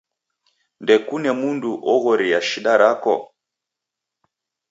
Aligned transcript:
Ndekuna 0.81 1.31
mundu 1.39 1.71
oghorea 1.93 2.39
shida 2.47 2.73
rako? 2.81 3.15